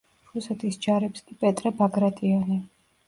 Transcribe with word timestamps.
რუსეთის 0.37 0.79
ჯარებს 0.85 1.25
კი 1.27 1.37
პეტრე 1.43 1.73
ბაგრატიონი. 1.83 2.59